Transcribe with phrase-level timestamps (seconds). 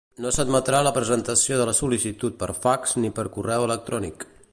[0.23, 4.27] No s'admetrà la presentació de la sol·licitud per fax ni per correu electrònic.